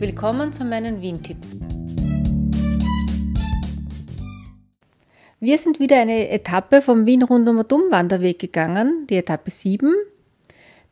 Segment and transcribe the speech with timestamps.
[0.00, 1.56] Willkommen zu meinen Wien-Tipps.
[5.40, 9.92] Wir sind wieder eine Etappe vom Wien rundum und um Wanderweg gegangen, die Etappe 7.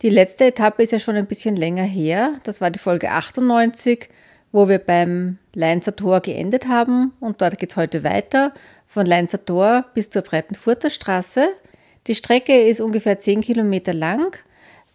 [0.01, 2.33] Die letzte Etappe ist ja schon ein bisschen länger her.
[2.43, 4.09] Das war die Folge 98,
[4.51, 7.13] wo wir beim Leinzer Tor geendet haben.
[7.21, 8.53] Und dort geht es heute weiter,
[8.87, 11.47] von Leinzer Tor bis zur Breitenfurter Straße.
[12.07, 14.37] Die Strecke ist ungefähr 10 Kilometer lang.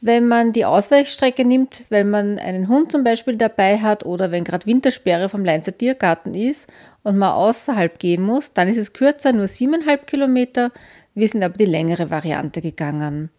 [0.04, 4.42] Wenn man die Ausweichstrecke nimmt, wenn man einen Hund zum Beispiel dabei hat oder wenn
[4.42, 6.68] gerade Wintersperre vom Leinzer Tiergarten ist
[7.04, 10.72] und man außerhalb gehen muss, dann ist es kürzer, nur 7,5 Kilometer.
[11.14, 13.30] Wir sind aber die längere Variante gegangen.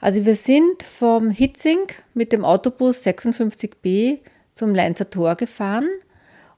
[0.00, 4.20] Also wir sind vom Hitzing mit dem Autobus 56b
[4.54, 5.88] zum Leinzer Tor gefahren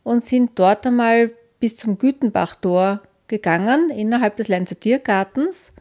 [0.03, 5.73] und sind dort einmal bis zum Gütenbachtor gegangen, innerhalb des Leinzer Tiergartens.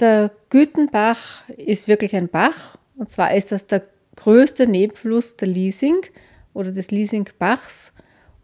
[0.00, 2.76] Der Gütenbach ist wirklich ein Bach.
[2.96, 3.82] Und zwar ist das der
[4.16, 6.06] größte Nebenfluss der Liesing
[6.54, 7.94] oder des Liesingbachs.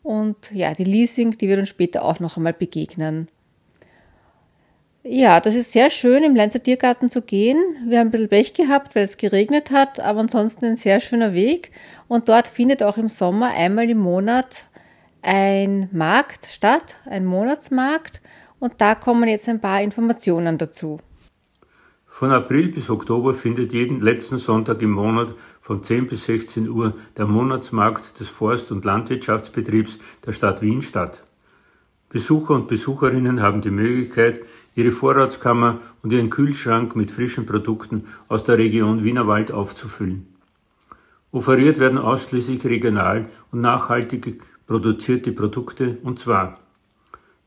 [0.03, 3.28] Und ja, die Liesing, die wird uns später auch noch einmal begegnen.
[5.05, 7.59] Ja, das ist sehr schön, im Lenzer Tiergarten zu gehen.
[7.89, 11.34] Wir haben ein bisschen Pech gehabt, weil es geregnet hat, aber ansonsten ein sehr schöner
[11.34, 11.72] Weg.
[12.06, 14.66] Und dort findet auch im Sommer einmal im Monat
[15.20, 18.20] ein Markt statt, ein Monatsmarkt.
[18.61, 21.00] Und da kommen jetzt ein paar Informationen dazu.
[22.23, 26.95] Von April bis Oktober findet jeden letzten Sonntag im Monat von 10 bis 16 Uhr
[27.17, 31.25] der Monatsmarkt des Forst- und Landwirtschaftsbetriebs der Stadt Wien statt.
[32.11, 34.41] Besucher und Besucherinnen haben die Möglichkeit,
[34.77, 40.28] ihre Vorratskammer und ihren Kühlschrank mit frischen Produkten aus der Region Wienerwald aufzufüllen.
[41.33, 46.61] Offeriert werden ausschließlich regional und nachhaltig produzierte Produkte und zwar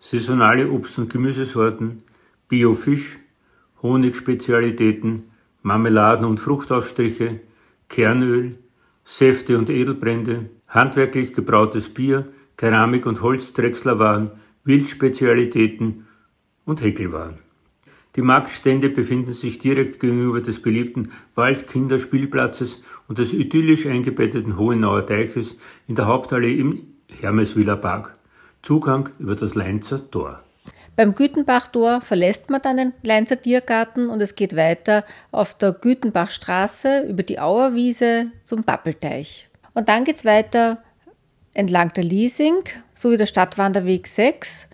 [0.02, 2.04] saisonale Obst- und Gemüsesorten,
[2.50, 3.20] Biofisch,
[3.86, 5.24] Honigspezialitäten,
[5.62, 7.40] Marmeladen und Fruchtausstriche,
[7.90, 8.58] Kernöl,
[9.04, 14.32] Säfte und Edelbrände, handwerklich gebrautes Bier, Keramik- und Holzdrechslerwaren,
[14.64, 16.08] Wildspezialitäten
[16.66, 17.38] und Häkelwaren.
[18.16, 25.58] Die Marktstände befinden sich direkt gegenüber des beliebten Waldkinderspielplatzes und des idyllisch eingebetteten Hohenauer Teiches
[25.88, 26.82] in der Hauptallee im
[27.20, 28.18] Hermeswiller Park.
[28.62, 30.42] Zugang über das Leinzer Tor.
[30.96, 37.02] Beim Gütenbachtor verlässt man dann den Leinzer Tiergarten und es geht weiter auf der Gütenbachstraße
[37.02, 39.50] über die Auerwiese zum Pappelteich.
[39.74, 40.78] Und dann geht es weiter
[41.54, 42.64] entlang der Liesing
[42.94, 44.70] sowie der Stadtwanderweg 6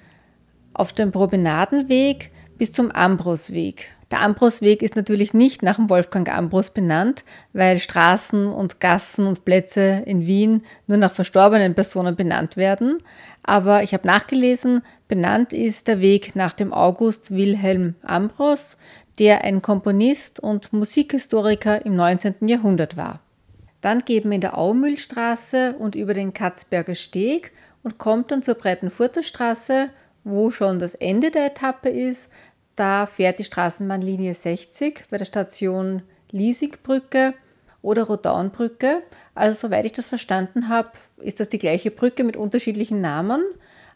[0.73, 3.89] auf dem Promenadenweg bis zum Ambrosweg.
[4.11, 7.23] Der Ambrosweg ist natürlich nicht nach dem Wolfgang Ambros benannt,
[7.53, 13.01] weil Straßen und Gassen und Plätze in Wien nur nach verstorbenen Personen benannt werden.
[13.41, 18.77] Aber ich habe nachgelesen, benannt ist der Weg nach dem August Wilhelm Ambros,
[19.17, 22.47] der ein Komponist und Musikhistoriker im 19.
[22.49, 23.21] Jahrhundert war.
[23.79, 27.51] Dann geht man in der Aumühlstraße und über den Katzberger Steg
[27.81, 29.89] und kommt dann zur Breitenfurter Straße,
[30.23, 32.29] wo schon das Ende der Etappe ist.
[32.75, 37.33] Da fährt die Straßenbahnlinie 60 bei der Station Liesingbrücke
[37.81, 38.99] oder Rodaunbrücke.
[39.35, 43.43] Also soweit ich das verstanden habe, ist das die gleiche Brücke mit unterschiedlichen Namen.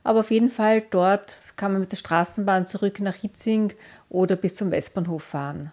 [0.03, 3.73] Aber auf jeden Fall dort kann man mit der Straßenbahn zurück nach Hitzing
[4.09, 5.71] oder bis zum Westbahnhof fahren.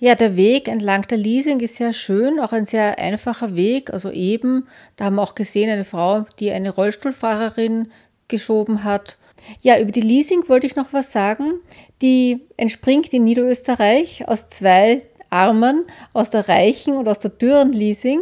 [0.00, 4.12] Ja, der Weg entlang der Liesing ist sehr schön, auch ein sehr einfacher Weg, also
[4.12, 7.90] eben, da haben wir auch gesehen, eine Frau, die eine Rollstuhlfahrerin
[8.28, 9.18] geschoben hat.
[9.62, 11.54] Ja, über die Liesing wollte ich noch was sagen.
[12.02, 18.20] Die entspringt in Niederösterreich aus zwei Armen, aus der reichen und aus der dürren Liesing.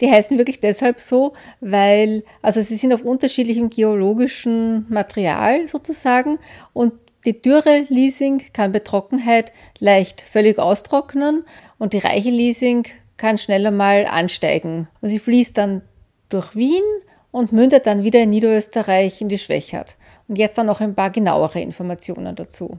[0.00, 6.38] Die heißen wirklich deshalb so, weil, also sie sind auf unterschiedlichem geologischen Material sozusagen
[6.72, 11.44] und die dürre Leasing kann bei Trockenheit leicht völlig austrocknen
[11.78, 12.84] und die reiche Leasing
[13.16, 14.88] kann schneller mal ansteigen.
[15.00, 15.82] Und sie fließt dann
[16.30, 16.82] durch Wien
[17.30, 19.94] und mündet dann wieder in Niederösterreich in die Schwächert.
[20.28, 22.78] Und jetzt dann noch ein paar genauere Informationen dazu.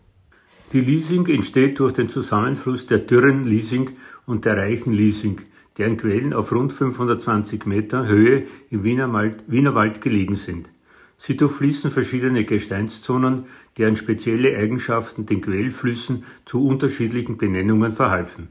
[0.72, 3.92] Die Leasing entsteht durch den Zusammenfluss der dürren Leasing
[4.26, 5.42] und der reichen Leasing
[5.78, 10.72] deren Quellen auf rund 520 Meter Höhe im Wienerwald, Wienerwald gelegen sind.
[11.18, 13.46] Sie durchfließen verschiedene Gesteinszonen,
[13.78, 18.50] deren spezielle Eigenschaften den Quellflüssen zu unterschiedlichen Benennungen verhalfen.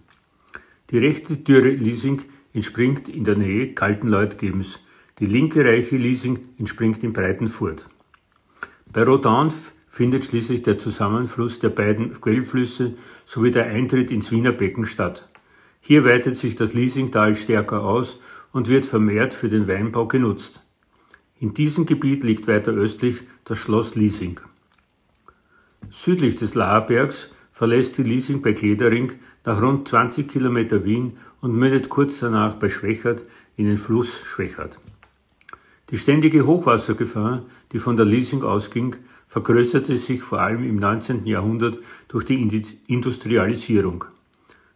[0.91, 2.23] Die rechte Türe Liesing
[2.55, 4.81] entspringt in der Nähe Kaltenleutgebens,
[5.19, 7.87] die linke reiche Liesing entspringt in Breitenfurt.
[8.93, 9.51] Bei Rodan
[9.89, 12.95] findet schließlich der Zusammenfluss der beiden Quellflüsse
[13.25, 15.29] sowie der Eintritt ins Wiener Becken statt.
[15.81, 18.21] Hier weitet sich das Liesingtal stärker aus
[18.53, 20.63] und wird vermehrt für den Weinbau genutzt.
[21.41, 24.41] In diesem Gebiet liegt weiter östlich das Schloss Liesing.
[25.91, 31.89] Südlich des Laherbergs verlässt die Liesing bei Kledering nach rund 20 Kilometer Wien und mündet
[31.89, 33.25] kurz danach bei Schwächert
[33.57, 34.79] in den Fluss Schwächert.
[35.93, 37.43] Die ständige Hochwassergefahr,
[37.73, 38.97] die von der Leasing ausging,
[39.29, 41.27] vergrößerte sich vor allem im 19.
[41.27, 44.07] Jahrhundert durch die Industrialisierung.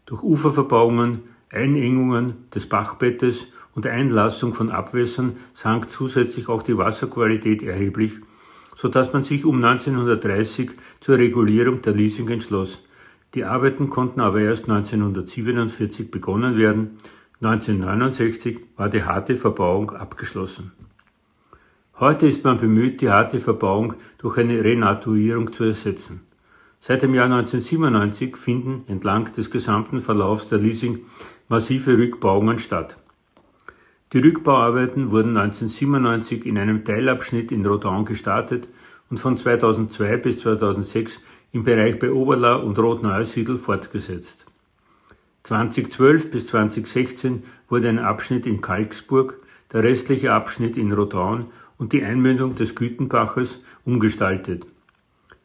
[0.04, 1.20] Durch Uferverbauungen,
[1.50, 8.12] Einengungen des Bachbettes und Einlassung von Abwässern sank zusätzlich auch die Wasserqualität erheblich,
[8.76, 12.84] so dass man sich um 1930 zur Regulierung der Leasing entschloss.
[13.32, 16.98] Die Arbeiten konnten aber erst 1947 begonnen werden.
[17.40, 20.72] 1969 war die harte Verbauung abgeschlossen.
[21.98, 26.20] Heute ist man bemüht, die harte Verbauung durch eine Renaturierung zu ersetzen.
[26.78, 31.06] Seit dem Jahr 1997 finden entlang des gesamten Verlaufs der Leasing
[31.48, 32.98] massive Rückbauungen statt.
[34.12, 38.68] Die Rückbauarbeiten wurden 1997 in einem Teilabschnitt in Rodan gestartet
[39.08, 41.22] und von 2002 bis 2006
[41.52, 44.44] im Bereich bei Oberla und Rotneusiedl fortgesetzt.
[45.44, 49.38] 2012 bis 2016 wurde ein Abschnitt in Kalksburg,
[49.72, 51.46] der restliche Abschnitt in Rodan
[51.78, 54.66] und die Einmündung des Gütenbaches umgestaltet.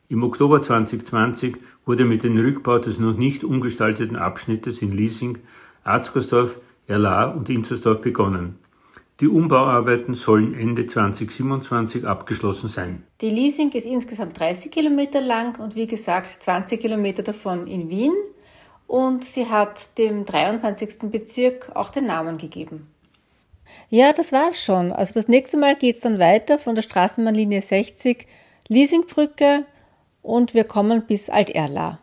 [0.09, 5.37] Im Oktober 2020 wurde mit dem Rückbau des noch nicht umgestalteten Abschnittes in Liesing,
[5.83, 8.59] Arzgersdorf, Erla und Inzersdorf begonnen.
[9.21, 13.03] Die Umbauarbeiten sollen Ende 2027 abgeschlossen sein.
[13.21, 18.13] Die Leasing ist insgesamt 30 Kilometer lang und wie gesagt 20 Kilometer davon in Wien
[18.87, 21.11] und sie hat dem 23.
[21.11, 22.87] Bezirk auch den Namen gegeben.
[23.89, 24.91] Ja, das war's schon.
[24.91, 28.27] Also das nächste Mal geht's dann weiter von der Straßenbahnlinie 60
[28.67, 29.65] Leasingbrücke
[30.21, 31.99] und wir kommen bis Alt-Erla.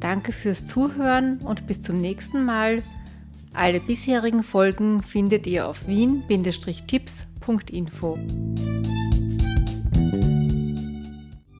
[0.00, 2.82] Danke fürs Zuhören und bis zum nächsten Mal.
[3.54, 8.18] Alle bisherigen Folgen findet ihr auf wien-tipps.info.